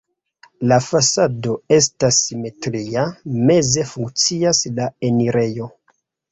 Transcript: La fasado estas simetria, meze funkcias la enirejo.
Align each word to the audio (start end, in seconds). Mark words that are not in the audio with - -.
La 0.69 0.77
fasado 0.85 1.57
estas 1.77 2.23
simetria, 2.23 3.05
meze 3.51 3.87
funkcias 3.93 4.65
la 4.81 4.91
enirejo. 5.13 5.73